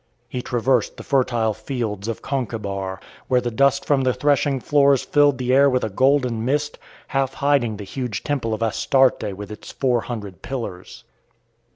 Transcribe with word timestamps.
He 0.27 0.41
traversed 0.41 0.97
the 0.97 1.03
fertile 1.03 1.53
fields 1.53 2.07
of 2.07 2.23
Concabar, 2.23 2.99
where 3.27 3.39
the 3.39 3.51
dust 3.51 3.85
from 3.85 4.01
the 4.01 4.15
threshing 4.15 4.59
floors 4.59 5.03
filled 5.03 5.37
the 5.37 5.53
air 5.53 5.69
with 5.69 5.83
a 5.83 5.89
golden 5.91 6.43
mist, 6.43 6.79
half 7.09 7.35
hiding 7.35 7.77
the 7.77 7.83
huge 7.83 8.23
temple 8.23 8.55
of 8.55 8.63
Astarte 8.63 9.33
with 9.37 9.51
its 9.51 9.71
four 9.71 10.01
hundred 10.01 10.41
pillars. 10.41 11.03